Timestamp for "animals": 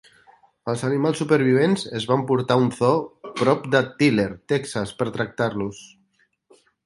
0.87-1.19